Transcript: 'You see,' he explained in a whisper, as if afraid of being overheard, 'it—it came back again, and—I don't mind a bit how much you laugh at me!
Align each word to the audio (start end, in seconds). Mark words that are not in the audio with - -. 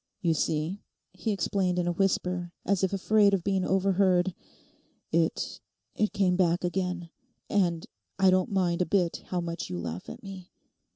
'You 0.23 0.33
see,' 0.33 0.79
he 1.13 1.31
explained 1.31 1.77
in 1.77 1.85
a 1.87 1.91
whisper, 1.91 2.53
as 2.65 2.83
if 2.83 2.91
afraid 2.91 3.35
of 3.35 3.43
being 3.43 3.63
overheard, 3.63 4.33
'it—it 5.11 6.11
came 6.11 6.35
back 6.35 6.63
again, 6.63 7.11
and—I 7.51 8.31
don't 8.31 8.49
mind 8.51 8.81
a 8.81 8.87
bit 8.87 9.21
how 9.27 9.41
much 9.41 9.69
you 9.69 9.77
laugh 9.79 10.09
at 10.09 10.23
me! 10.23 10.49